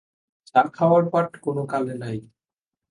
চা 0.47 0.61
খাওয়ার 0.75 1.03
পাট 1.11 1.29
কোন 1.43 1.57
কালে 1.71 1.93
নাই। 2.03 2.17